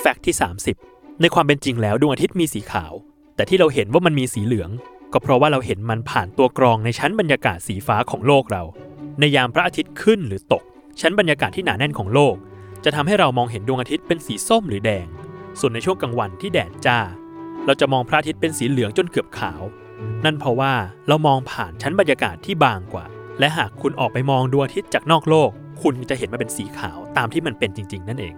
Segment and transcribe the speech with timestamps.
[0.00, 0.36] แฟกต์ที่
[0.78, 2.92] 30 ในความเป็นจริงแล้วดวงอาทิตย์มีสีขาว
[3.36, 4.70] แต่ที่เราเห็นว่ามันมีสีเหลือง
[5.12, 8.62] ก็เพราะว่าเราเห็นมันผ่านตัวกรองในชั้นบรรยากาศสีฟ้าของโลกเรา
[9.20, 10.62] ในยามพระอาทิตย์ขึ้นหรือตก
[11.00, 12.36] ชั้นบรรยากาศที่หนาแน่นของโลก
[12.84, 15.06] จะทำให้เรามองเห็นดวงอาทิตย์เป็นสีส้มหรือแดง
[15.60, 16.98] ส่วนในช่วงกลางวันที่แดดจ้า
[17.66, 19.62] เราจะมองพระอาทิตย์เป็นสีเหลืองจนเกือบขาว
[20.24, 20.72] นั่นเพราะว่า
[21.08, 23.04] เรามองผ่านชั้นบรรยากาศที่บางกว่า
[23.38, 25.50] และหากคุณออกไปมองดวงอาทิตย์จากนอกโลก
[25.82, 28.34] คุณจะเห็นมันเป็นสีขาวตามที่มันเป็นจริง ๆ นั่นเอง